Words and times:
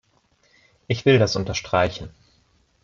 Ich 0.87 1.05
will 1.05 1.19
das 1.19 1.35
unterstreichen. 1.35 2.09